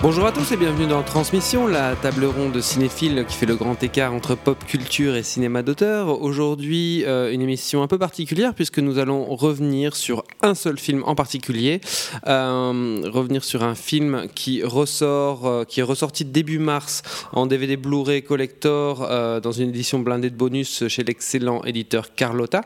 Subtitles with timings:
[0.00, 3.56] Bonjour à tous et bienvenue dans Transmission, la table ronde de cinéphiles qui fait le
[3.56, 6.22] grand écart entre pop culture et cinéma d'auteur.
[6.22, 11.02] Aujourd'hui, euh, une émission un peu particulière puisque nous allons revenir sur un seul film
[11.04, 11.80] en particulier,
[12.28, 17.02] Euh, revenir sur un film qui ressort, euh, qui est ressorti début mars
[17.32, 19.08] en DVD Blu-ray Collector
[19.40, 22.60] dans une édition blindée de bonus chez l'excellent éditeur Carlotta.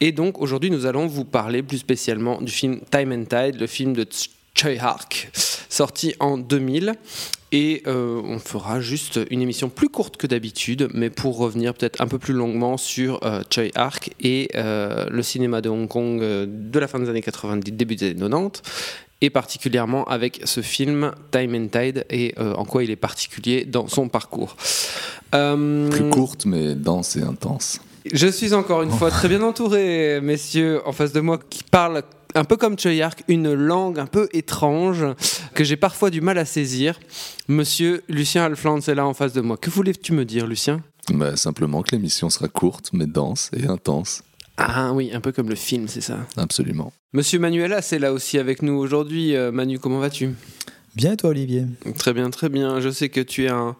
[0.00, 3.68] Et donc aujourd'hui, nous allons vous parler plus spécialement du film Time and Tide, le
[3.68, 4.04] film de
[4.54, 5.30] Choi Hark,
[5.68, 6.94] sorti en 2000.
[7.52, 12.00] Et euh, on fera juste une émission plus courte que d'habitude, mais pour revenir peut-être
[12.00, 16.18] un peu plus longuement sur euh, Choi Hark et euh, le cinéma de Hong Kong
[16.20, 18.60] de la fin des années 90, début des années 90,
[19.20, 23.86] et particulièrement avec ce film Time and Tide et en quoi il est particulier dans
[23.86, 24.56] son parcours.
[25.30, 27.80] Plus courte, mais dense et intense.
[28.12, 32.02] je suis encore une fois très bien entouré, messieurs, en face de moi, qui parlent
[32.34, 35.04] un peu comme Choi Hark, une langue un peu étrange
[35.54, 36.98] que j'ai parfois du mal à saisir.
[37.48, 39.56] Monsieur Lucien Alfland, c'est là en face de moi.
[39.56, 40.82] Que voulais-tu me dire, Lucien?
[41.10, 44.22] Bah, simplement que l'émission sera courte, mais dense et intense.
[44.56, 46.26] Ah oui, un peu comme le film, c'est ça?
[46.36, 46.92] Absolument.
[47.12, 49.34] Monsieur Manuela, c'est là aussi avec nous aujourd'hui.
[49.34, 50.30] Euh, Manu, comment vas-tu?
[50.94, 51.64] Bien et toi Olivier
[51.98, 52.78] Très bien, très bien.
[52.78, 53.74] Je sais que tu es un,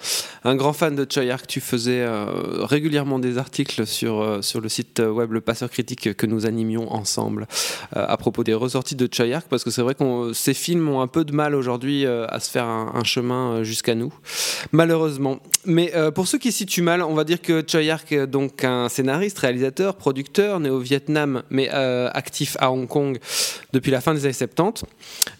[0.57, 1.47] grand fan de Choi Hark.
[1.47, 6.17] Tu faisais euh, régulièrement des articles sur, euh, sur le site web Le Passeur Critique
[6.17, 7.47] que nous animions ensemble
[7.97, 10.89] euh, à propos des ressorties de Choi Hark parce que c'est vrai que ces films
[10.89, 14.13] ont un peu de mal aujourd'hui à se faire un, chemin jusqu'à nous,
[14.73, 15.39] malheureusement.
[15.67, 19.39] Mais pour ceux qui s'y situent mal, on va dire que est donc un scénariste,
[19.39, 23.19] réalisateur, producteur, né au Vietnam mais actif à Hong Kong
[23.73, 24.85] depuis la fin des années 70.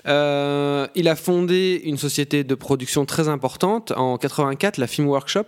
[0.07, 5.47] Euh, il a fondé une société de production très importante en 84, la Film Workshop.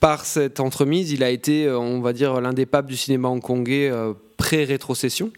[0.00, 3.28] Par cette entremise, il a été, euh, on va dire, l'un des papes du cinéma
[3.28, 5.30] hongkongais euh, pré-rétrocession.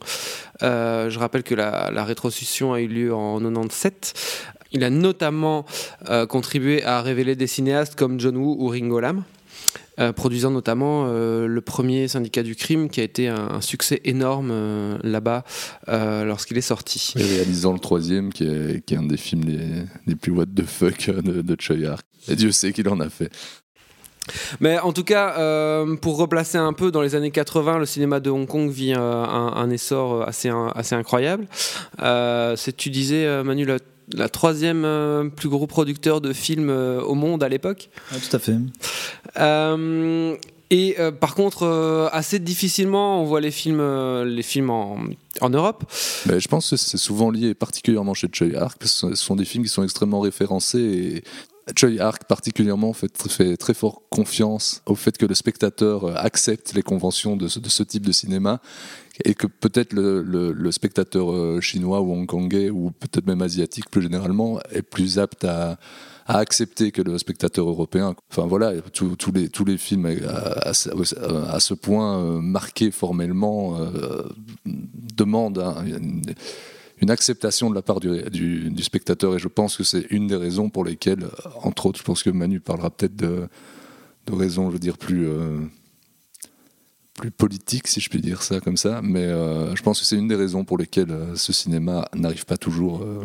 [0.63, 4.15] Euh, je rappelle que la, rétrocession a eu lieu en 97.
[4.73, 5.65] Il a notamment
[6.29, 9.25] contribué à révéler des cinéastes comme John Woo ou Ringo Lam.
[9.99, 14.01] Euh, produisant notamment euh, le premier syndicat du crime qui a été un, un succès
[14.05, 15.45] énorme euh, là-bas
[15.89, 17.15] lorsqu'il est sorti.
[17.17, 19.59] Et réalisant le troisième, qui est, qui est un des films les,
[20.07, 22.07] les plus what the fuck de, de Choi Hark.
[22.29, 23.31] Et Dieu sait qu'il en a fait.
[24.61, 28.21] Mais en tout cas, euh, pour replacer un peu, dans les années 80, le cinéma
[28.21, 31.47] de Hong Kong vit euh, un, un essor assez, assez incroyable.
[32.01, 33.79] Euh, tu disais, Manu, la,
[34.15, 37.91] la troisième euh, plus gros producteur de films euh, au monde à l'époque.
[38.13, 38.57] Ah, Tout à fait.
[39.39, 40.37] Euh,
[40.71, 44.99] et euh, par contre, euh, assez difficilement, on voit les films, euh, les films en,
[45.41, 45.85] en Europe.
[46.27, 49.37] Mais je pense que c'est souvent lié particulièrement chez Choi Hark, parce que ce sont
[49.37, 51.25] des films qui sont extrêmement référencés et
[51.79, 56.83] Choi Hark particulièrement fait, fait très fort confiance au fait que le spectateur accepte les
[56.83, 58.61] conventions de ce, de ce type de cinéma
[59.25, 64.61] et que peut-être le, spectateur euh, chinois ou hongkongais ou peut-être même asiatique plus généralement
[64.71, 65.79] est plus apte à,
[66.27, 68.15] accepter que le spectateur européen.
[68.31, 74.25] Enfin voilà, tous les, films à, ce- point euh, marqués formellement euh,
[74.67, 75.87] demandent un-
[77.01, 80.69] une, acceptation de la part du, spectateur et je pense que c'est une des raisons
[80.69, 81.27] pour lesquelles,
[81.63, 83.49] entre autres, je pense que Manu parlera peut-être de,
[84.31, 85.27] raisons, je veux dire, plus...
[87.19, 90.17] plus politique, si je puis dire ça comme ça, mais euh, je pense que c'est
[90.17, 93.25] une des raisons pour lesquelles euh, ce cinéma n'arrive pas toujours euh,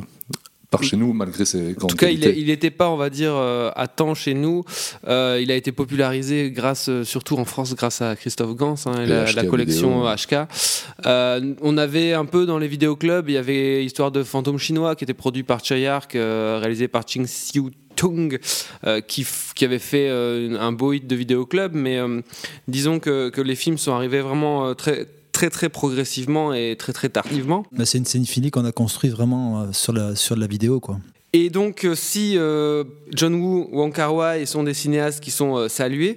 [0.74, 3.34] par chez nous, malgré ses En grandes tout cas, il n'était pas, on va dire,
[3.36, 4.64] euh, à temps chez nous.
[5.08, 9.04] Euh, il a été popularisé grâce, euh, surtout en France, grâce à Christophe Gans hein,
[9.04, 10.40] et la, la collection vidéo.
[10.40, 11.56] HK.
[11.62, 15.04] On avait un peu dans les vidéoclubs, il y avait Histoire de fantôme chinois qui
[15.04, 18.40] était produit par euh, réalisé par Ching Siu Tung,
[18.86, 19.25] euh, qui,
[19.56, 22.22] qui avait fait euh, un beau hit de vidéoclub, mais euh,
[22.68, 27.10] disons que, que les films sont arrivés vraiment très très très progressivement et très très
[27.10, 27.66] tardivement.
[27.72, 30.80] Bah, c'est une cinéphilie qu'on a construite vraiment sur la, sur la vidéo.
[30.80, 31.00] Quoi.
[31.35, 35.57] Et donc, euh, si euh, John Woo, Wong Kar Wai sont des cinéastes qui sont
[35.57, 36.15] euh, salués,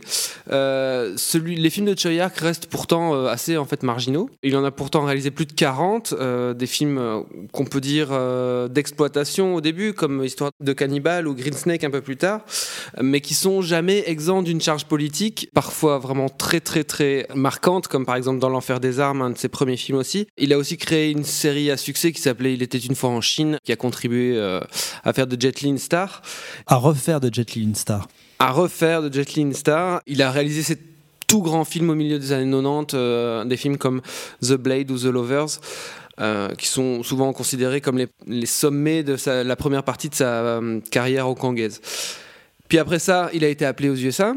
[0.51, 4.29] les films de Choi Hark restent pourtant assez en fait marginaux.
[4.43, 8.09] Il en a pourtant réalisé plus de 40, euh, des films qu'on peut dire
[8.69, 12.43] d'exploitation au début, comme Histoire de cannibale ou Green Snake un peu plus tard,
[13.01, 18.05] mais qui sont jamais exempts d'une charge politique, parfois vraiment très très très marquante, comme
[18.05, 20.27] par exemple dans L'Enfer des Armes, un de ses premiers films aussi.
[20.37, 23.23] Il a aussi créé une série à succès qui s'appelait Il était une fois en
[23.23, 24.37] Chine, qui a contribué
[25.07, 26.21] à faire de Jet Li une star,
[26.67, 28.09] À refaire de Jet Li une star.
[28.39, 30.01] à refaire de Jet Li une star.
[30.07, 30.79] Il a réalisé ces
[31.27, 34.01] tout grands films au milieu des années 90, euh, des films comme
[34.43, 35.59] The Blade ou The Lovers.
[36.19, 40.15] euh, qui sont souvent considérés comme les, les sommets de sa- la première partie de
[40.15, 41.83] sa euh, carrière hongkongaise.
[42.69, 44.35] Puis après ça, il a été appelé aux USA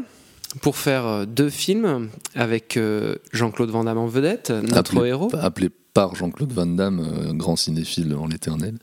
[0.60, 5.30] pour faire euh, deux films avec euh, Jean-Claude Van Damme en vedette, notre Appelé- héros.
[5.40, 8.78] Appelé par Jean-Claude Van Damme, euh, grand cinéphile en l'éternel.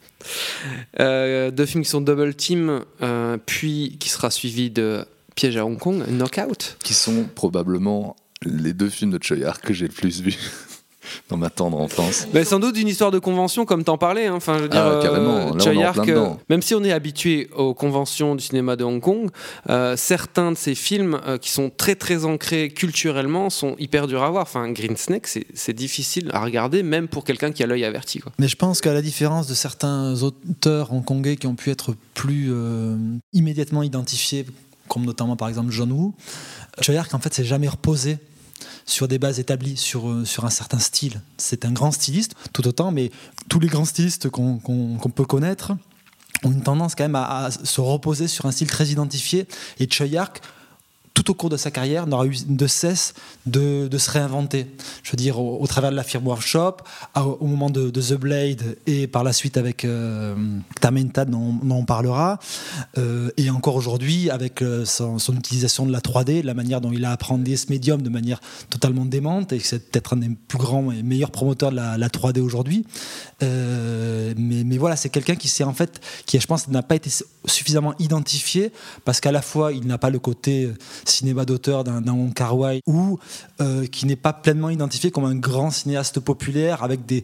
[0.99, 5.05] Euh, deux films qui sont Double Team, euh, puis qui sera suivi de
[5.35, 6.77] Piège à Hong Kong, Knockout.
[6.83, 10.37] Qui sont probablement les deux films de Choi Ark que j'ai le plus vu
[11.29, 12.27] dans ma tendre enfance.
[12.33, 14.27] Mais sans doute d'une histoire de convention, comme t'en parlais.
[14.27, 14.35] hein.
[14.35, 15.37] Enfin, je veux dire, Ah, carrément.
[15.37, 18.75] Là, on est en plein euh, même si on est habitué aux conventions du cinéma
[18.75, 19.29] de Hong Kong,
[19.69, 24.23] euh, certains de ces films euh, qui sont très très ancrés culturellement sont hyper durs
[24.23, 24.43] à voir.
[24.43, 28.19] Enfin, Green Snake, c'est difficile à regarder, même pour quelqu'un qui a l'œil averti.
[28.19, 28.31] Quoi.
[28.39, 32.47] Mais je pense qu'à la différence de certains auteurs hongkongais qui ont pu être plus
[32.49, 32.95] euh,
[33.33, 34.45] immédiatement identifiés,
[34.87, 36.13] comme notamment par exemple John Woo,
[36.81, 38.17] Choi en fait s'est jamais reposé
[38.87, 41.21] sur des bases établies, sur, euh, sur un certain style.
[41.37, 43.11] C'est un grand styliste, tout autant, mais
[43.49, 45.73] tous les grands stylistes qu'on peut connaître
[46.43, 49.45] ont une tendance quand même à, se reposer sur un style très identifié.
[49.79, 50.41] Et Choi Ark,
[51.17, 53.15] tout au cours de sa carrière, n'aura eu de cesse
[53.47, 54.67] de, se réinventer.
[55.01, 56.77] Je veux dire, au, travers de la firme Workshop,
[57.15, 60.35] au moment de, The Blade et par la suite avec euh,
[60.79, 62.37] Tamentad, dont, on parlera,
[62.99, 67.03] euh, et encore aujourd'hui avec euh, son, utilisation de la 3D, la manière dont il
[67.03, 70.91] a appréhendé ce médium de manière totalement démente, et c'est peut-être un des plus grands
[70.91, 72.85] et meilleurs promoteurs de la, la 3D aujourd'hui.
[73.41, 77.09] Euh, mais, mais voilà, c'est quelqu'un qui en fait, qui je pense n'a pas été
[77.45, 78.71] suffisamment identifié
[79.03, 80.69] parce qu'à la fois il n'a pas le côté
[81.09, 83.19] cinéma d'auteur d'un Wong Kar Wai ou
[83.61, 87.23] euh, qui n'est pas pleinement identifié comme un grand cinéaste populaire avec des,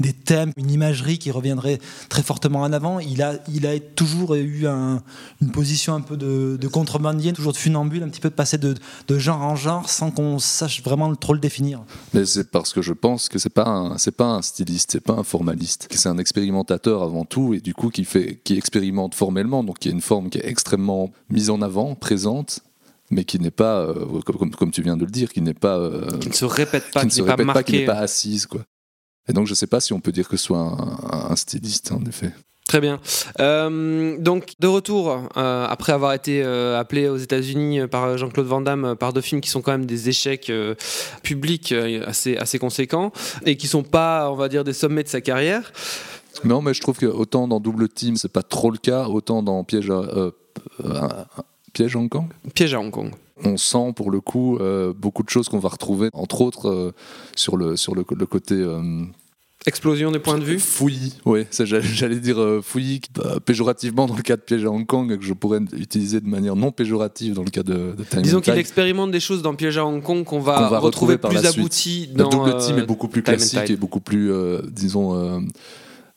[0.00, 2.98] des thèmes, une imagerie qui reviendrait très fortement en avant.
[2.98, 5.02] Il a, il a toujours eu un-
[5.40, 8.74] une position un peu de, contrebandier, toujours de funambule, un petit peu de passer de,
[9.08, 11.82] de genre en genre sans qu'on sache vraiment trop le définir.
[12.14, 15.14] Mais c'est parce que je pense que c'est pas c'est pas un styliste, c'est pas
[15.14, 19.62] un formaliste, c'est un expérimentateur avant tout et du coup qui fait, qui expérimente formellement,
[19.64, 22.60] donc qui a une forme qui est extrêmement mise en avant, présente,
[23.12, 24.20] mais qui n'est pas, euh,
[24.58, 27.00] comme, tu viens de le dire, qui n'est pas, euh, Qui ne se répète pas,
[27.00, 28.62] qui ne se pas répète pas, qui n'est pas assise, quoi.
[29.28, 31.92] Et donc je sais pas si on peut dire que ce soit un, un styliste
[31.92, 32.32] en effet.
[32.66, 33.00] Très bien.
[33.38, 38.62] Euh, donc, de retour, euh, après avoir été euh, appelé aux États-Unis par Jean-Claude Van
[38.62, 40.50] Damme par deux films qui sont quand même des échecs
[41.22, 41.74] publics
[42.06, 43.12] assez, assez conséquents
[43.44, 45.70] et qui sont pas, on va dire, des sommets de sa carrière.
[46.44, 49.42] Non, mais je trouve que autant dans Double Team, c'est pas trop le cas, autant
[49.42, 49.92] dans Piège
[51.72, 53.10] Piège à Hong Kong, Piège à Hong Kong.
[53.44, 56.92] on sent pour le coup euh, beaucoup de choses qu'on va retrouver, entre autres euh,
[57.34, 59.02] sur, le, sur le, le côté euh,
[59.64, 60.58] Explosion des points de vue.
[60.58, 61.20] fouillis.
[61.24, 65.24] Oui, j'allais dire fouillis bah, péjorativement dans le cas de Piège à Hong Kong, que
[65.24, 68.54] je pourrais utiliser de manière non péjorative dans le cas de, de Time Disons qu'il
[68.54, 72.08] expérimente des choses dans Piège à Hong Kong qu'on va, retrouver, retrouver par plus abouties
[72.12, 74.32] Le dans double team est beaucoup plus classique et beaucoup plus,
[74.72, 75.42] disons,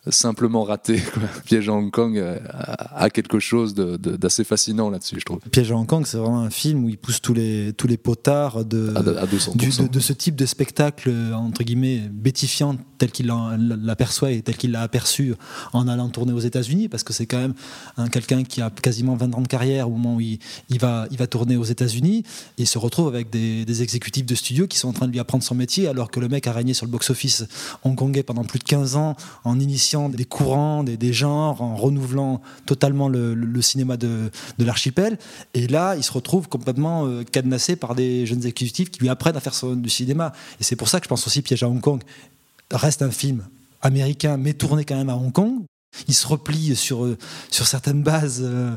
[0.10, 1.00] simplement raté.
[1.14, 1.24] quoi.
[1.46, 5.40] Piège à Hong Kong euh, a, quelque chose d'assez fascinant là-dessus, je trouve.
[5.52, 7.98] Piège à Hong Kong, c'est vraiment un film où il pousse tous les, tous les
[7.98, 9.56] potards de, À, à 200%.
[9.58, 13.28] du- de, de ce type de spectacle, euh, entre guillemets, bétifiant tel qu'il
[13.84, 15.34] l'aperçoit et tel qu'il l'a aperçu
[15.74, 17.54] en allant tourner aux États-Unis, parce que c'est quand même
[17.98, 21.08] un quelqu'un qui a quasiment 20 ans de carrière au moment où il, il va,
[21.12, 22.24] il va tourner aux États-Unis
[22.58, 25.12] et il se retrouve avec des, des exécutifs de studio qui sont en train de
[25.12, 27.46] lui apprendre son métier, alors que le mec a régné sur le box-office
[27.84, 32.42] hongkongais pendant plus de 15 ans en initiant des courants, des, des genres, en renouvelant
[32.66, 35.18] totalement le, cinéma de, de l'archipel.
[35.54, 39.38] Et là, il se retrouve complètement euh, cadenassé par des jeunes exécutifs qui lui apprennent
[39.38, 40.34] à faire du cinéma.
[40.60, 42.02] Et c'est pour ça que je pense aussi Piège à Hong Kong
[42.72, 43.44] reste un film
[43.82, 45.64] américain, mais tourné quand même à Hong Kong.
[46.08, 47.18] Il se replie sur, euh,
[47.50, 48.76] sur certaines bases euh,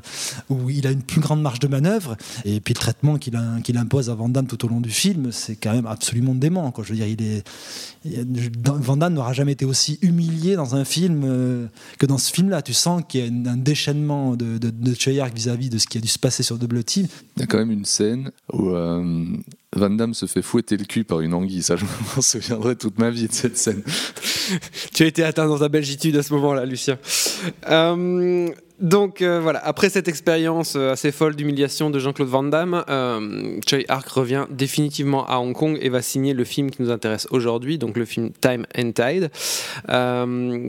[0.48, 2.16] où il a une plus grande marge de manœuvre.
[2.44, 5.32] Et puis le traitement qu'il qu'il impose à Van Damme tout au long du film,
[5.32, 6.70] c'est quand même absolument dément.
[6.70, 6.84] Quoi.
[6.84, 7.42] Je veux dire, il
[8.64, 11.66] Van Damme n'aura jamais été aussi humilié dans un film euh,
[11.98, 12.62] que dans ce film-là.
[12.62, 14.70] Tu sens qu'il y a un déchaînement de, de,
[15.34, 17.06] vis-à-vis de ce qui a dû se passer sur Double Team.
[17.36, 18.74] Il y a quand même une scène où
[19.76, 21.62] Van Damme se fait fouetter le cul par une anguille.
[21.62, 21.84] Ça, je
[22.16, 23.82] m'en souviendrai toute ma vie de cette scène.
[24.94, 26.98] Tu as été atteint dans ta belgitude à ce moment-là, Lucien.
[27.68, 28.48] Euh,
[28.80, 33.58] donc euh, voilà, après cette expérience euh, assez folle d'humiliation de Jean-Claude Van Damme, euh,
[33.68, 37.26] Choi Ark revient définitivement à Hong Kong et va signer le film qui nous intéresse
[37.30, 39.30] aujourd'hui, donc le film Time and Tide,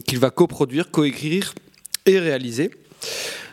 [0.06, 1.54] qu'il va coproduire, coécrire
[2.08, 2.72] et réaliser.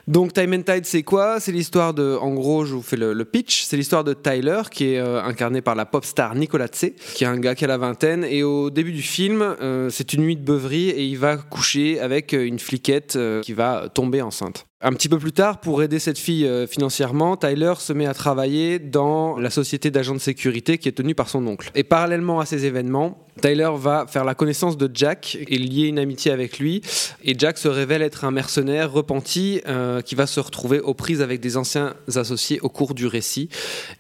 [0.08, 1.40] Donc Time and Tide, c'est quoi?
[1.40, 4.92] C'est l'histoire de, en gros, je vous fais le, pitch, c'est l'histoire de Tyler qui
[4.92, 7.66] est euh, incarné par la pop star Nicolas Tse, qui est un gars qui a
[7.66, 11.18] la vingtaine, et au début du film, euh, c'est une nuit de beuverie et il
[11.18, 14.66] va coucher avec euh, une fliquette qui va tomber enceinte.
[14.80, 18.78] Un petit peu plus tard, pour aider cette fille financièrement, Tyler se met à travailler
[18.78, 21.72] dans la société d'agents de sécurité qui est tenue par son oncle.
[21.74, 25.98] Et parallèlement à ces événements, Tyler va faire la connaissance de Jack et lier une
[25.98, 26.82] amitié avec lui.
[27.22, 31.22] Et Jack se révèle être un mercenaire repenti euh, qui va se retrouver aux prises
[31.22, 33.48] avec des anciens associés au cours du récit.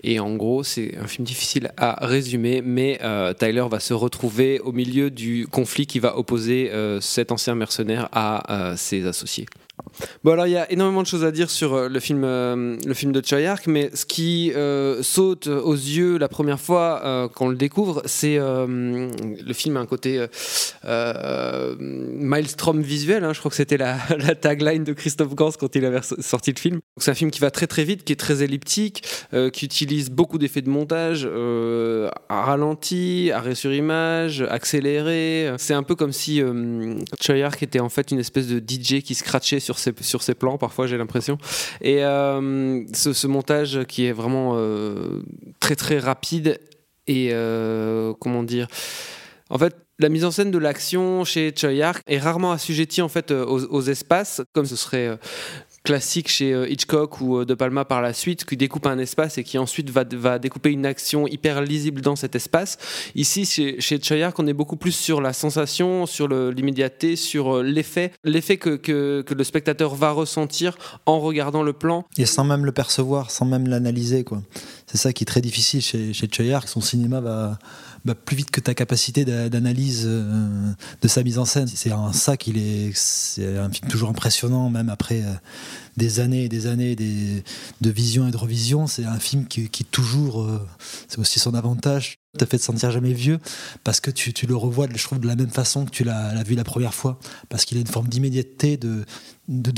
[0.02, 4.60] Et en gros, c'est un film difficile à résumer, mais euh, Tyler va se retrouver
[4.60, 9.46] au milieu du conflit qui va opposer euh, cet ancien mercenaire à ses associés.
[10.24, 13.12] Bon alors il y a énormément de choses à dire sur le film, le film
[13.12, 14.52] de Choyark, mais ce qui
[15.02, 18.38] saute aux yeux la première fois qu'on le découvre, c'est
[19.34, 20.24] le film a un côté
[21.78, 23.24] maelstrom visuel.
[23.24, 23.32] Hein.
[23.32, 23.96] je crois que c'était la,
[24.40, 26.80] tagline de Christophe Gans quand il avait sorti le film.
[26.98, 29.02] C'est un film qui va très très vite, qui est très elliptique,
[29.52, 31.28] qui utilise beaucoup d'effets de montage,
[32.28, 35.52] à ralenti, arrêt sur image, accéléré.
[35.58, 36.42] C'est un peu comme si
[37.20, 40.58] Choyark était en fait une espèce de DJ qui scratchait sur ses, sur ses plans,
[40.58, 41.38] parfois j'ai l'impression.
[41.80, 45.22] Et euh, ce, montage qui est vraiment euh,
[45.60, 46.58] très très rapide
[47.06, 48.66] et euh, comment dire.
[49.48, 53.30] En fait, la mise en scène de l'action chez Choyark est rarement assujettie en fait
[53.30, 55.18] aux, aux espaces, comme ce serait
[55.86, 59.38] classique chez euh, Hitchcock ou euh, De Palma par la suite, qui découpe un espace
[59.38, 62.76] et qui ensuite va, va découper une action hyper lisible dans cet espace.
[63.14, 64.00] Ici, chez, chez
[64.38, 69.22] on est beaucoup plus sur la sensation, sur l'immédiateté, sur euh, l'effet, l'effet que, que,
[69.22, 70.76] que, le spectateur va ressentir
[71.06, 72.04] en regardant le plan.
[72.18, 74.24] Et sans même le percevoir, sans même l'analyser.
[74.24, 74.42] quoi.
[74.86, 76.28] C'est ça qui est très difficile chez, chez
[76.66, 77.58] Son cinéma va,
[78.06, 81.66] va plus vite que ta capacité d'analyse de sa mise en scène.
[81.66, 82.92] C'est en ça qu'il est,
[83.38, 85.22] un film toujours impressionnant, même après
[85.96, 88.86] des années et des années de vision et de revision.
[88.86, 90.66] C'est un film qui, toujours, euh,
[91.08, 93.38] c'est aussi son avantage, te fait te sentir jamais vieux
[93.82, 96.54] parce que tu, le revois, je trouve, de la même façon que tu l'as vu
[96.54, 97.18] la première fois.
[97.48, 99.04] Parce qu'il a une forme d'immédiateté, de,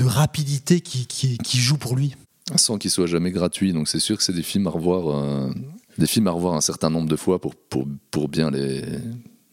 [0.04, 2.14] rapidité qui, joue pour lui.
[2.56, 3.72] Sans qu'il soit jamais gratuit.
[3.72, 5.08] Donc c'est sûr que c'est des films à revoir.
[5.08, 5.52] Euh,
[5.98, 8.82] des films à revoir un certain nombre de fois pour, pour, pour bien les,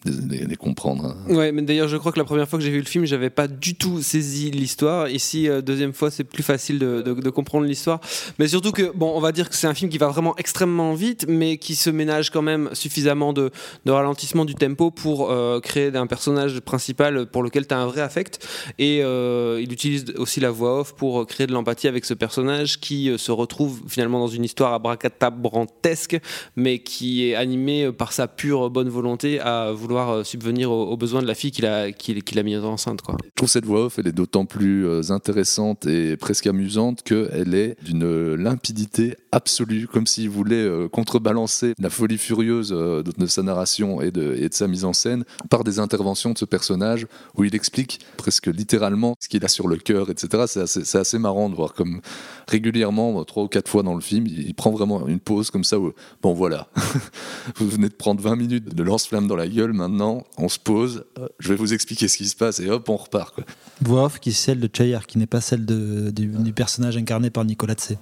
[0.05, 1.05] les, comprendre.
[1.05, 1.33] Hein.
[1.33, 3.29] Ouais, mais d'ailleurs, je crois que la première fois que j'ai vu le film, j'avais
[3.29, 5.09] pas du tout saisi l'histoire.
[5.09, 8.00] Ici, euh, deuxième fois, c'est plus facile de, comprendre l'histoire.
[8.39, 10.93] Mais surtout que, bon, on va dire que c'est un film qui va vraiment extrêmement
[10.93, 13.51] vite, mais qui se ménage quand même suffisamment de,
[13.85, 17.88] de ralentissement du tempo pour euh, créer un personnage principal pour lequel tu as un
[17.88, 18.47] vrai affect.
[18.77, 22.79] Et euh, il utilise aussi la voix off pour créer de l'empathie avec ce personnage
[22.79, 26.19] qui se retrouve finalement dans une histoire abracadabrantesque,
[26.55, 31.21] mais qui est animé par sa pure bonne volonté à vouloir euh, subvenir aux, besoins
[31.21, 33.01] de la fille qu'il a, qu'il, a mise enceinte.
[33.01, 33.17] Quoi.
[33.23, 37.55] Je trouve cette voix off, elle est d'autant plus euh, intéressante et presque amusante qu'elle
[37.55, 44.01] est d'une limpidité absolue, comme s'il voulait euh, contrebalancer la folie furieuse de sa narration
[44.01, 47.99] et de, sa mise en scène par des interventions de ce personnage où il explique
[48.17, 50.43] presque littéralement ce qu'il a sur le cœur, etc.
[50.47, 52.01] C'est assez, c'est assez marrant de voir comme
[52.47, 55.79] régulièrement, trois ou quatre fois dans le film, il, prend vraiment une pause comme ça
[55.79, 56.69] où, bon voilà,
[57.57, 61.05] vous venez de prendre 20 minutes de lance-flamme dans la gueule, maintenant, on se pose,
[61.17, 63.33] euh, je vais vous expliquer ce qui se passe et hop, on repart.
[63.33, 63.43] Quoi.
[63.81, 67.29] Voix off qui est celle de Chayar, qui n'est pas celle de, du, personnage incarné
[67.29, 67.97] par Nicolas Tse.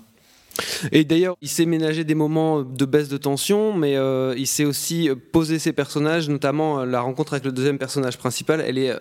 [0.92, 4.66] Et d'ailleurs, il s'est ménagé des moments de baisse de tension, mais euh, il s'est
[4.66, 8.62] aussi posé ses personnages, notamment euh, la rencontre avec le deuxième personnage principal.
[8.62, 8.96] Elle est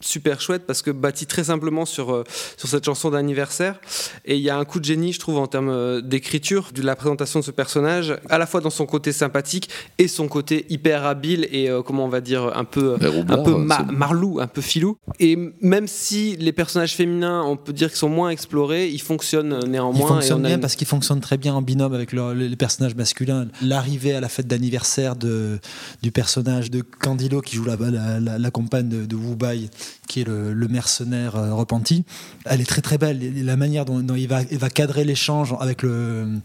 [0.00, 2.24] super chouette parce que bâti très simplement sur, euh,
[2.56, 3.80] sur cette chanson d'anniversaire.
[4.24, 6.82] Et il y a un coup de génie, je trouve, en termes euh, d'écriture, de
[6.82, 10.66] la présentation de ce personnage, à la fois dans son côté sympathique et son côté
[10.68, 12.96] hyper habile et, euh, comment on va dire, un peu,
[13.28, 14.96] un peu marlou, un peu filou.
[15.18, 19.60] Et même si les personnages féminins, on peut dire qu'ils sont moins explorés, ils fonctionnent
[19.66, 20.00] néanmoins.
[20.00, 23.46] Ils fonctionnent bien parce qu'ils fonctionnent très bien en binôme avec les personnages masculins.
[23.62, 28.50] L'arrivée à la fête d'anniversaire du personnage de Candilo qui joue la, la, la, la
[28.50, 29.68] compagne de, de Wu Bai
[30.10, 32.04] qui est le, mercenaire euh, repenti.
[32.44, 33.44] Elle est très très belle.
[33.44, 36.40] La manière dont, il, va, cadrer l'échange avec le,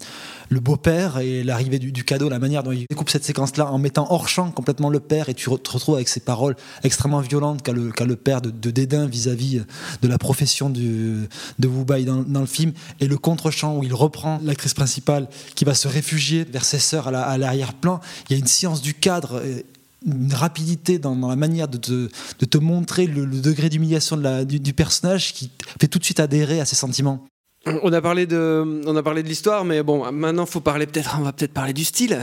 [0.52, 4.30] beau-père et l'arrivée du, cadeau, la manière dont il découpe cette séquence-là en mettant hors
[4.30, 7.92] champ complètement le père et tu te retrouves avec ces paroles extrêmement violentes qu'a le,
[8.06, 9.62] le, père de, dédain vis-à-vis
[10.02, 11.28] de la profession de
[11.64, 15.74] Wu dans, dans, le film et le contre-champ où il reprend l'actrice principale qui va
[15.74, 18.00] se réfugier vers ses sœurs à l'arrière-plan.
[18.30, 19.62] il y a une science du cadre euh,
[20.06, 25.52] une rapidité dans, la manière de te, montrer le, degré d'humiliation du, du, personnage qui
[25.80, 27.26] fait tout de suite adhérer à ses sentiments.
[27.66, 31.16] On a parlé de, on a parlé de l'histoire, mais bon, maintenant faut parler peut-être,
[31.20, 32.20] on va peut-être parler du style,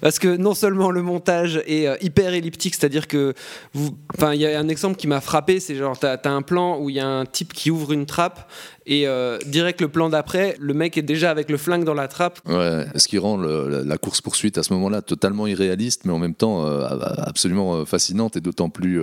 [0.00, 3.34] parce que non seulement le montage est euh, hyper elliptique, c'est-à-dire que,
[4.16, 6.78] enfin, il y a un exemple qui m'a frappé, c'est genre t'as as un plan
[6.78, 8.50] où il y a un type qui ouvre une trappe
[8.86, 12.08] et euh, direct le plan d'après, le mec est déjà avec le flingue dans la
[12.08, 12.40] trappe.
[12.48, 16.34] Ouais, ce qui rend la, course poursuite à ce moment-là totalement irréaliste, mais en même
[16.34, 16.86] temps euh,
[17.18, 19.00] absolument fascinante et d'autant plus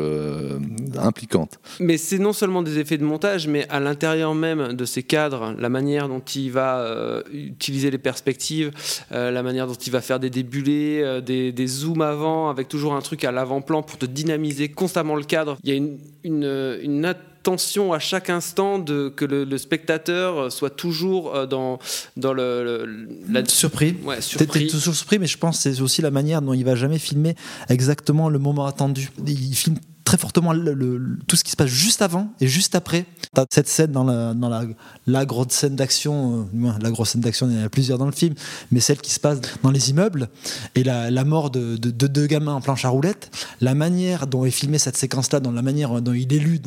[0.97, 1.59] impliquante.
[1.79, 5.55] Mais c'est non seulement des effets de montage, mais à l'intérieur même de ces cadres
[5.57, 8.71] la manière dont il va utiliser les perspectives,
[9.11, 13.01] la manière dont il va faire des débulés, euh, des, zooms avant, avec toujours un
[13.01, 15.58] truc à l'avant-plan pour te dynamiser constamment le cadre.
[15.63, 15.82] Il y a
[16.24, 21.79] une, attention à chaque instant de, que le, spectateur soit toujours dans,
[22.17, 23.46] dans le, la...
[23.46, 23.96] surpris.
[24.03, 24.67] Ouais, surpris.
[24.67, 27.36] toujours surpris, mais je pense que c'est aussi la manière dont il va jamais filmer
[27.70, 29.10] exactement le moment attendu.
[29.25, 29.77] Il filme
[30.08, 33.06] très fortement le, tout ce qui se passe juste avant et juste après.
[33.38, 34.63] Tu as cette scène dans la, dans la,
[35.06, 38.06] la grosse scène d'action, euh, la grosse scène d'action, il y en a plusieurs dans
[38.06, 38.34] le film,
[38.72, 40.29] mais celle qui se passe dans les immeubles
[40.75, 43.29] et la, la mort de, deux gamins en planche à roulettes,
[43.62, 46.60] la manière dont est filmée cette séquence-là, dans la manière dont il est lu,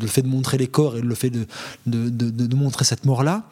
[0.00, 1.46] le fait de montrer les corps et le fait de,
[1.86, 3.44] de, de montrer cette mort-là,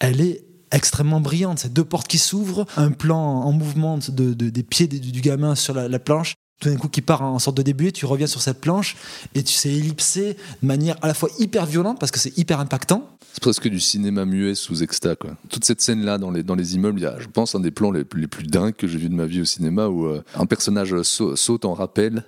[0.00, 1.60] elle est extrêmement brillante.
[1.60, 5.74] Ces deux portes qui s'ouvrent, un plan en mouvement de, des pieds du, gamin sur
[5.74, 8.60] la, planche, tout d'un coup qui part en sorte de début, tu reviens sur cette
[8.60, 8.96] planche
[9.34, 12.60] et tu sais ellipser de manière à la fois hyper violente parce que c'est hyper
[12.60, 13.08] impactant.
[13.32, 15.14] C'est presque du cinéma muet sous exta.
[15.14, 15.36] Quoi.
[15.48, 17.70] Toute cette scène-là dans les, dans les immeubles, il y a, je pense, un des
[17.70, 20.24] plans les, les plus dingues que j'ai vu de ma vie au cinéma où euh,
[20.34, 22.24] un personnage saute en rappel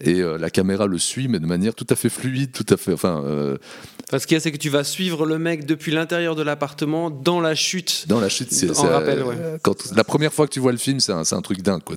[0.00, 2.76] et euh, la caméra le suit, mais de manière tout à fait fluide, tout à
[2.76, 2.92] fait.
[2.92, 3.56] Enfin, euh,
[4.08, 6.42] Enfin, ce qu'il y a, c'est que tu vas suivre le mec depuis l'intérieur de
[6.42, 8.04] l'appartement dans la chute.
[8.06, 8.70] Dans la chute, c'est.
[8.70, 9.34] rappel, ouais.
[9.62, 11.82] quand, la première fois que tu vois le film, c'est un, un, truc dingue.
[11.82, 11.96] Quoi.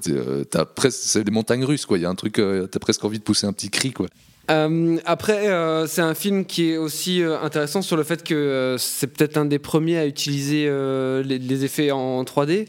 [0.90, 2.00] c'est des montagnes russes, quoi.
[2.00, 2.42] Il y a un truc,
[2.72, 4.08] t'as presque envie de pousser un petit cri, quoi.
[4.50, 8.76] Euh, après, euh, c'est un film qui est aussi euh, intéressant sur le fait que
[8.80, 10.70] c'est peut-être un des premiers à utiliser
[11.24, 12.68] les, effets en 3D.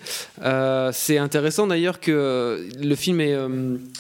[0.93, 3.37] c'est intéressant d'ailleurs que le film est.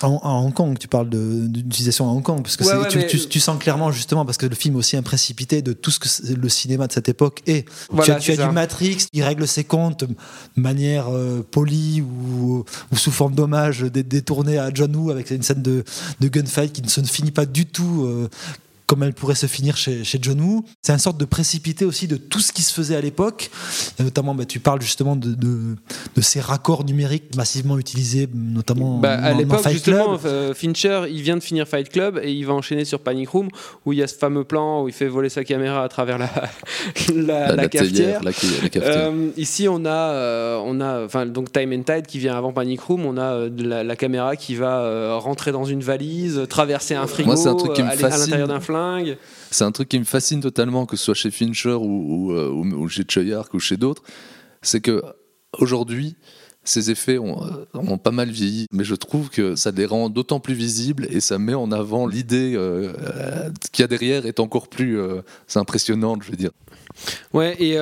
[0.02, 4.24] En, Hong Kong, tu parles d'utilisation à Hong Kong, parce que tu, sens clairement justement,
[4.24, 6.92] parce que le film est aussi un précipité de tout ce que le cinéma de
[6.92, 7.66] cette époque est.
[8.02, 10.14] tu as, du Matrix, il règle ses comptes de
[10.56, 11.06] manière
[11.50, 15.84] polie ou, sous forme d'hommage détourné à John Woo avec une scène de,
[16.20, 18.28] de gunfight qui ne se finit pas du tout tout euh,
[18.90, 20.64] comme elle pourrait se finir chez, chez John Woo.
[20.82, 23.48] C'est une sorte de précipité aussi de tout ce qui se faisait à l'époque.
[24.00, 25.76] Notamment, bah, tu parles justement de, de,
[26.20, 29.60] ces raccords numériques massivement utilisés, notamment bah, à l'époque.
[29.70, 33.28] Justement, euh, Fincher, il vient de finir Fight Club et il va enchaîner sur Panic
[33.28, 33.48] Room
[33.86, 36.18] où il y a ce fameux plan où il fait voler sa caméra à travers
[36.18, 36.28] la,
[37.54, 38.20] la, cafetière.
[38.74, 42.52] Euh, ici, on a, euh, on a, enfin donc Time and Tide qui vient avant
[42.52, 43.06] Panic Room.
[43.06, 47.54] On a la, caméra qui va rentrer dans une valise, traverser un frigo, Moi, un
[47.54, 48.79] truc qui me aller à l'intérieur d'un flingue.
[49.50, 53.04] C'est un truc qui me fascine totalement, que ce soit chez Fincher ou, euh, chez
[53.08, 54.02] Choyark ou chez d'autres.
[54.62, 55.02] C'est que
[55.58, 56.16] aujourd'hui,
[56.62, 60.10] ces effets ont, euh, ont, pas mal vieilli, mais je trouve que ça les rend
[60.10, 62.92] d'autant plus visibles et ça met en avant l'idée euh,
[63.72, 64.98] qu'il y a derrière est encore plus
[65.54, 66.50] impressionnante, je veux dire.
[67.32, 67.78] Ouais, et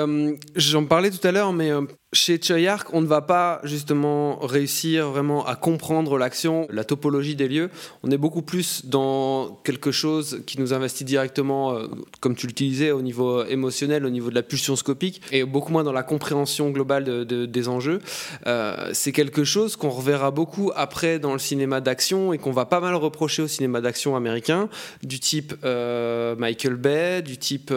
[0.56, 1.72] j'en parlais tout à l'heure, mais
[2.14, 7.48] chez Choyark, on ne va pas justement réussir vraiment à comprendre l'action, la topologie des
[7.48, 7.70] lieux.
[8.02, 11.86] On est beaucoup plus dans quelque chose qui nous investit directement, euh,
[12.20, 15.84] comme tu l'utilisais, au niveau émotionnel, au niveau de la pulsion scopique, et beaucoup moins
[15.84, 18.00] dans la compréhension globale des enjeux.
[18.46, 22.64] Euh, c'est quelque chose qu'on reverra beaucoup après dans le cinéma d'action et qu'on va
[22.64, 24.70] pas mal reprocher au cinéma d'action américain,
[25.02, 27.70] du type euh, Michael Bay, du type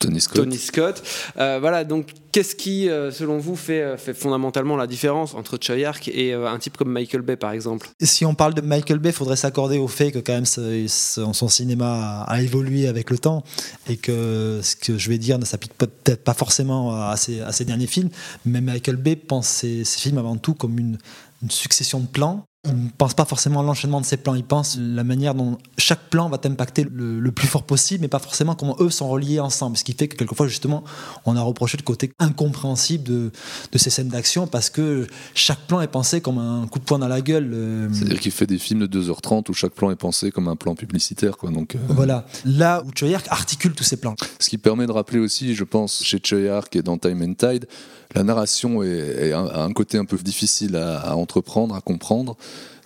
[0.00, 0.36] Tony Scott.
[0.36, 1.02] Tony Scott.
[1.36, 5.58] Euh, voilà, donc qu'est-ce qui, euh, selon vous, fait, euh, fait, fondamentalement la différence entre
[5.60, 7.88] Choyark et un type comme Michael Bay, par exemple?
[8.00, 11.48] Si on parle de Michael Bay, il faudrait s'accorder au fait que quand même son
[11.48, 13.44] cinéma a, évolué avec le temps
[13.88, 17.52] et que ce que je vais dire ne s'applique peut-être pas forcément à ses, à
[17.52, 18.08] ses, derniers films,
[18.46, 20.96] mais Michael Bay pense ses, films avant tout comme une,
[21.42, 24.44] une succession de plans il ne pense pas forcément à l'enchaînement de ces plans, il
[24.44, 28.54] pense la manière dont chaque plan va t'impacter le, plus fort possible, mais pas forcément
[28.54, 29.78] comment eux sont reliés ensemble.
[29.78, 30.84] Ce qui fait que quelquefois, justement,
[31.24, 33.32] on a reproché le côté incompréhensible de,
[33.72, 36.98] de ces scènes d'action parce que chaque plan est pensé comme un coup de poing
[36.98, 37.50] dans la gueule.
[37.54, 37.88] Euh.
[37.92, 40.74] C'est-à-dire qu'il fait des films de 2h30 où chaque plan est pensé comme un plan
[40.74, 41.38] publicitaire.
[41.38, 41.78] Quoi, donc, euh.
[41.88, 44.16] Voilà, là où Choyark articule tous ces plans.
[44.38, 47.66] Ce qui permet de rappeler aussi, je pense, chez Choyark et dans Time and Tide,
[48.14, 52.36] la narration est, a un côté un peu difficile à, entreprendre, à comprendre,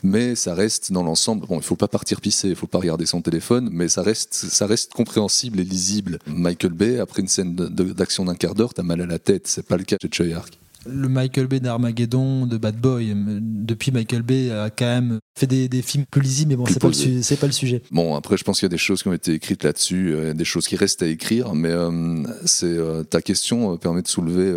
[0.05, 1.47] mais ça reste dans l'ensemble.
[1.47, 4.35] Bon, il faut pas partir pisser, il faut pas regarder son téléphone, mais ça reste,
[4.35, 6.19] ça reste compréhensible et lisible.
[6.27, 9.49] Michael Bay, après une scène d'action d'un quart d'heure, t'as mal à la tête.
[9.49, 10.59] C'est pas le cas de Choyark.
[10.87, 15.69] Le Michael Bay d'Armageddon, de Bad Boy, depuis Michael Bay a quand même fait des,
[15.69, 17.83] des films plus lisibles, mais bon, c'est pas, le pas le sujet.
[17.91, 20.33] Bon, après, je pense qu'il y a des choses qui ont été écrites là-dessus, euh,
[20.33, 24.55] des choses qui restent à écrire, mais euh, c'est euh, ta question permet de soulever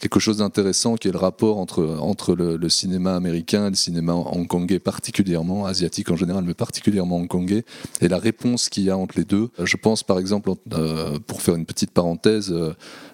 [0.00, 3.76] quelque chose d'intéressant qui est le rapport entre, entre le, le cinéma américain et le
[3.76, 7.64] cinéma hongkongais, particulièrement, asiatique en général, mais particulièrement hongkongais,
[8.00, 9.48] et la réponse qu'il y a entre les deux.
[9.62, 10.50] Je pense par exemple,
[11.26, 12.54] pour faire une petite parenthèse,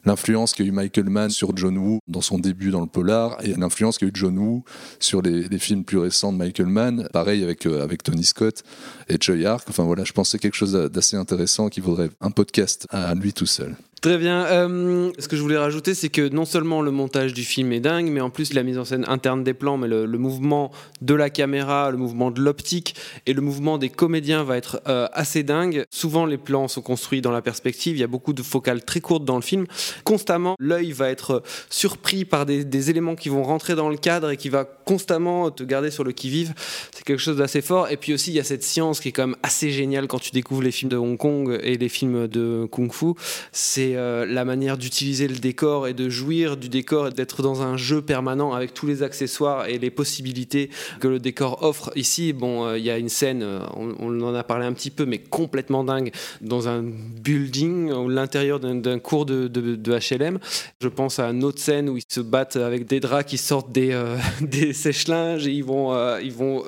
[0.04, 3.54] l'influence qu'a eu Michael Mann sur John Woo dans son début dans le polar, et
[3.54, 4.64] l'influence qu'a eu John Woo
[4.98, 8.62] sur les, films plus récents de Michael Mann, pareil avec, euh, avec Tony Scott
[9.08, 9.66] et Choi Ark.
[9.68, 13.46] Enfin voilà, je pensais quelque chose d'assez intéressant qui vaudrait un podcast à lui tout
[13.46, 13.76] seul.
[14.02, 14.46] Très bien.
[14.46, 17.78] Euh, ce que je voulais rajouter, c'est que non seulement le montage du film est
[17.78, 21.14] dingue, mais en plus la mise en scène interne des plans, mais le, mouvement de
[21.14, 25.44] la caméra, le mouvement de l'optique et le mouvement des comédiens va être euh, assez
[25.44, 25.84] dingue.
[25.88, 27.96] Souvent, les plans sont construits dans la perspective.
[27.96, 29.66] Il y a beaucoup de focales très courtes dans le film.
[30.02, 34.32] Constamment, l'œil va être surpris par des, des éléments qui vont rentrer dans le cadre
[34.32, 36.54] et qui va constamment te garder sur le qui-vive.
[36.90, 37.88] C'est quelque chose d'assez fort.
[37.88, 40.18] Et puis aussi, il y a cette science qui est quand même assez géniale quand
[40.18, 43.14] tu découvres les films de Hong Kong et les films de Kung Fu.
[43.52, 47.62] C'est euh, la manière d'utiliser le décor et de jouir du décor et d'être dans
[47.62, 51.90] un jeu permanent avec tous les accessoires et les possibilités que le décor offre.
[51.96, 54.90] Ici, bon, euh, il y a une scène, euh, on, en a parlé un petit
[54.90, 59.48] peu, mais complètement dingue, dans un building ou l'intérieur d'un cours de,
[59.92, 60.38] HLM.
[60.80, 63.72] Je pense à une autre scène où ils se battent avec des draps qui sortent
[63.72, 65.92] des, euh, des sèche-linges et ils vont,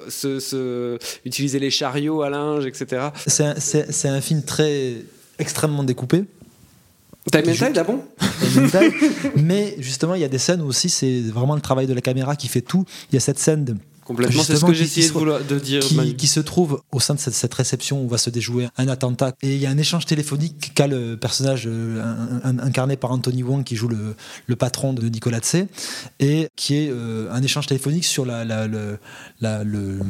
[0.08, 3.08] se, se- utiliser les chariots à linge, etc.
[3.26, 4.94] C'est un film très
[5.38, 6.24] extrêmement découpé.
[7.32, 8.00] Time and Tide, ah bon
[9.36, 12.00] mais justement, il y a des scènes où aussi c'est vraiment le travail de la
[12.00, 12.84] caméra qui fait tout.
[13.10, 15.80] Il y a cette scène de- Complètement, c'est ce que essayé de, de dire.
[15.80, 18.88] qui, qui se trouve au sein de cette, cette réception où va se déjouer un
[18.88, 19.32] attentat.
[19.42, 22.02] Et il y a un échange téléphonique qu'a le personnage euh,
[22.44, 24.14] un- un- incarné par Anthony Wong qui joue le,
[24.46, 25.66] le patron de Nicolas Tse
[26.20, 28.98] et qui est euh, un échange téléphonique sur la, la- le-
[29.40, 30.00] la- le-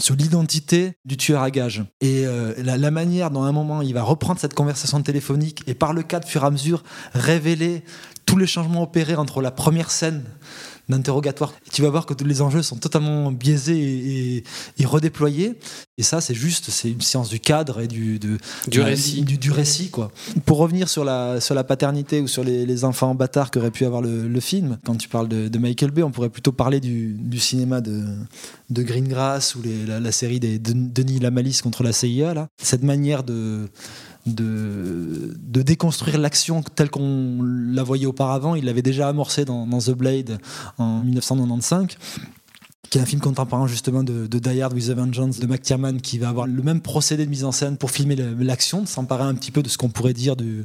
[0.00, 3.94] sur l'identité du tueur à gages et euh, la, manière dont à un moment il
[3.94, 6.82] va reprendre cette conversation téléphonique et par le cas de fur et à mesure
[7.14, 7.82] révéler
[8.26, 10.22] tous les changements opérés entre la première scène
[10.88, 11.52] d'interrogatoire.
[11.72, 14.44] Tu vas voir que tous les enjeux sont totalement biaisés et, et-
[14.78, 15.54] et redéployés.
[15.98, 19.22] Et ça, c'est juste, c'est une science du cadre et du, de- Du récit.
[19.22, 20.10] Du, du récit, quoi.
[20.46, 23.84] Pour revenir sur la, sur la paternité ou sur les, les enfants bâtards qu'aurait pu
[23.84, 26.80] avoir le, le film, quand tu parles de, de Michael Bay, on pourrait plutôt parler
[26.80, 28.04] du, du cinéma de,
[28.70, 32.32] de Greengrass ou les- la, la série des de- Denis Lamalisse contre la CIA.
[32.34, 32.48] Là.
[32.62, 33.68] Cette manière de,
[34.34, 40.38] de, déconstruire l'action telle qu'on la voyait auparavant, il l'avait déjà amorcé dans, The Blade
[40.78, 41.96] en 1995
[42.90, 45.98] qui est un film contemporain justement de, de Die Hard with a Vengeance de McTiernan
[45.98, 49.34] qui va avoir le même procédé de mise en scène pour filmer l'action, s'emparer un
[49.34, 50.64] petit peu de ce qu'on pourrait dire du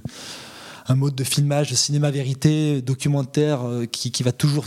[0.87, 4.65] un mode de filmage, de cinéma vérité, documentaire euh, qui, qui va toujours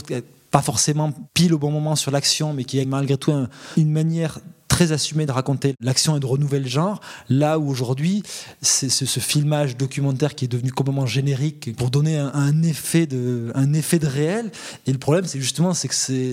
[0.51, 3.91] pas forcément pile au bon moment sur l'action, mais qui est malgré tout un- une
[3.91, 4.39] manière
[4.77, 7.01] très assumée de raconter l'action et de renouveler le genre.
[7.29, 8.21] Là où aujourd'hui,
[8.61, 13.73] c'est ce, filmage documentaire qui est devenu complètement générique pour donner un, effet de, un
[13.73, 14.51] effet de réel.
[14.85, 16.31] Et le problème, c'est justement, c'est que c'est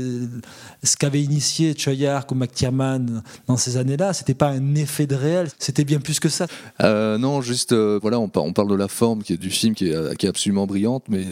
[0.83, 4.13] ce qu'avait initié Choyark ou McTiernan dans ces années-là.
[4.13, 6.47] C'était pas un effet de réel, c'était bien plus que ça.
[6.83, 9.49] Euh, non, juste, euh, voilà, on, par- on parle de la forme qui est du
[9.49, 11.25] film qui est, qui absolument brillante, mais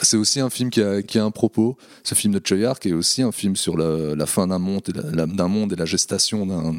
[0.00, 1.76] c'est aussi un film qui a, qui a un propos.
[2.02, 4.88] Ce film de Choi Ark est aussi un film sur la, fin d'un monde,
[5.48, 6.78] monde et la gestation d'un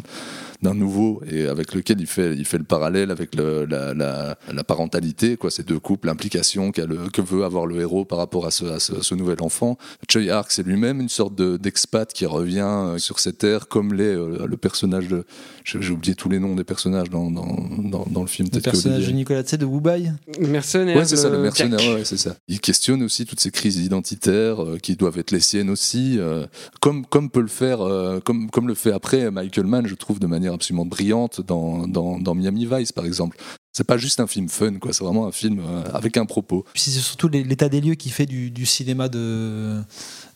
[0.62, 4.38] d'un nouveau et avec lequel il fait, il fait le parallèle avec le- la, la-
[4.52, 8.46] la parentalité, quoi, ces deux couples, l'implication le- que veut avoir le héros par rapport
[8.46, 9.78] à ce, à ce- ce nouvel enfant.
[10.10, 13.94] Choi Ark, c'est lui-même une sorte de- d'expat qui revient euh, sur cette terre, comme
[13.94, 15.26] l'est euh, le personnage de.
[15.64, 18.50] J'ai oublié tous les noms des personnages dans, dans, dans, dans le film.
[18.54, 20.12] Le personnage de Nicolas Tse de Wubai.
[20.40, 20.98] Mercenaire.
[20.98, 21.88] Ouais, c'est ça, le mercenaire, Jack.
[21.90, 22.36] ouais, ouais, c'est ça.
[22.48, 26.46] Il questionne aussi toutes ces crises identitaires euh, qui doivent être les siennes aussi, euh,
[26.82, 30.20] comme, comme peut le faire, euh, comme, comme le fait après Michael Mann, je trouve,
[30.20, 33.38] de manière absolument brillante dans, dans, dans Miami Vice, par exemple.
[33.74, 36.66] C'est pas juste un film fun, quoi, c'est vraiment un film euh, avec un propos.
[36.74, 39.80] Puis c'est surtout l'état des lieux qui fait du, du cinéma de,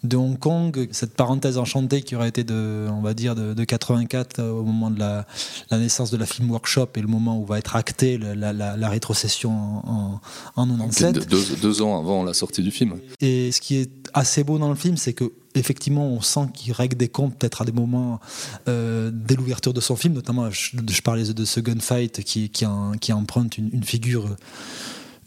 [0.06, 3.64] de Hong Kong, cette parenthèse enchantée qui aurait été de, on va dire, de, de
[3.66, 5.26] 84 euh, au moment de la,
[5.70, 8.88] la naissance de la Film Workshop et le moment où va être actée la, la-
[8.90, 10.22] rétrocession en,
[10.56, 11.14] en, en 97.
[11.14, 12.94] Deux, deux- deux ans avant la sortie du film.
[13.20, 16.74] Et ce qui est assez beau dans le film, c'est que effectivement, on sent qu'il
[16.74, 18.20] règle des comptes peut-être à des moments
[18.68, 23.58] euh, dès l'ouverture de son film, notamment je, parlais de ce gunfight qui, qui, emprunte
[23.58, 24.36] une, figure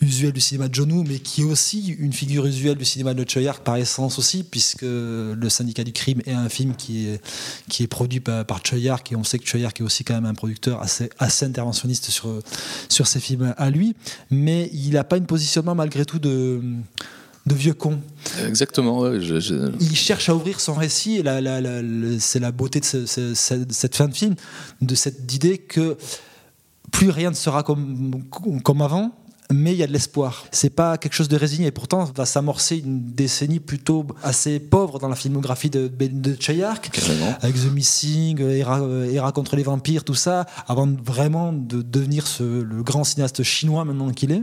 [0.01, 3.29] usuelle du cinéma de Woo, mais qui est aussi une figure usuelle du cinéma de
[3.29, 7.21] Choi Ark par essence aussi, puisque Le Syndicat du crime est un film qui est,
[7.69, 10.05] qui est produit par, par Choi Ark, et on sait que Choi Ark est aussi
[10.05, 12.41] quand même un producteur assez, assez interventionniste sur,
[12.88, 13.97] sur ses films à lui,
[14.31, 16.61] mais il n'a pas une positionnement malgré tout de
[17.55, 17.99] vieux con.
[18.47, 19.01] Exactement.
[19.01, 22.41] ouais, je- je- Il cherche à ouvrir son récit, et la- la- la- le- c'est
[22.41, 24.35] la beauté de ce- ce- ce- cette fin de film,
[24.81, 25.97] de cette idée que
[26.91, 28.23] plus rien ne sera comme,
[28.65, 29.13] comme avant,
[29.51, 30.45] mais il y a de l'espoir.
[30.53, 34.99] C'est pas quelque chose de résigné, et pourtant va s'amorcer une décennie plutôt assez pauvre
[34.99, 36.91] dans la filmographie de, de Chayark,
[37.41, 41.81] avec The Missing, euh, Era, euh, Era contre les vampires, tout ça, avant vraiment de
[41.83, 44.43] devenir ce, le grand cinéaste chinois maintenant qu'il est.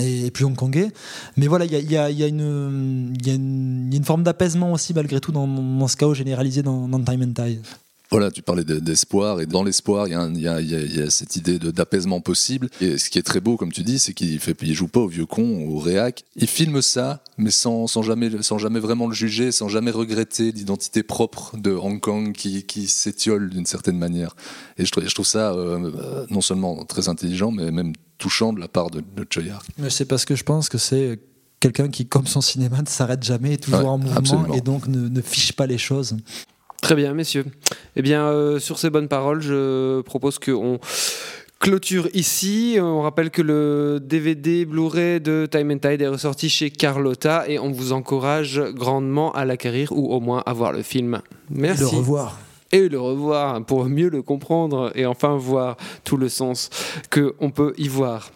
[0.00, 0.92] Et puis hongkongais.
[1.36, 6.14] Mais voilà, il y a, une forme d'apaisement aussi, malgré tout, dans, dans ce chaos
[6.14, 7.62] généralisé dans, dans Time and Tide.
[8.10, 11.58] Voilà, tu parlais de- d'espoir, et dans l'espoir, il y, a y y cette idée
[11.58, 12.70] d'apaisement possible.
[12.80, 15.08] Et ce qui est très beau, comme tu dis, c'est qu'il il joue pas au
[15.08, 16.24] vieux con, au réac.
[16.36, 20.52] Il filme ça, mais sans, sans, jamais, sans jamais vraiment le juger, sans jamais regretter
[20.52, 24.34] l'identité propre de Hong Kong qui, qui s'étiole d'une certaine manière.
[24.78, 28.54] Et je trouve, je trouve ça euh, euh, non seulement très intelligent, mais même touchant
[28.54, 29.26] de la part de, de.
[29.76, 31.20] Mais c'est parce que je pense que c'est
[31.60, 34.54] quelqu'un qui, comme son cinéma, ne s'arrête jamais, est toujours Ouais, en mouvement absolument.
[34.54, 36.16] et donc ne, ne fiche pas les choses.
[36.80, 37.44] Très bien, messieurs.
[37.96, 40.78] Eh bien, euh, sur ces bonnes paroles, je propose qu'on
[41.58, 42.78] clôture ici.
[42.80, 47.58] On rappelle que le DVD Blu-ray de Time and Tide est ressorti chez Carlotta et
[47.58, 51.20] on vous encourage grandement à l'acquérir ou au moins à voir le film.
[51.50, 51.82] Merci.
[51.82, 52.38] Le revoir.
[52.72, 56.70] et le revoir pour mieux le comprendre et enfin voir tout le sens
[57.10, 58.30] que on peut y voir.